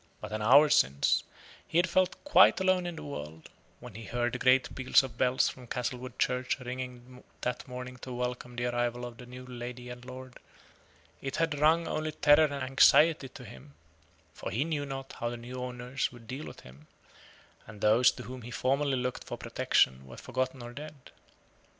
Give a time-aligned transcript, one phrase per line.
[0.19, 1.21] But an hour since,
[1.67, 5.15] he had felt quite alone in the world: when he heard the great peal of
[5.15, 9.77] bells from Castlewood church ringing that morning to welcome the arrival of the new lord
[9.77, 10.37] and lady,
[11.21, 13.75] it had rung only terror and anxiety to him,
[14.33, 16.87] for he knew not how the new owner would deal with him;
[17.67, 20.95] and those to whom he formerly looked for protection were forgotten or dead.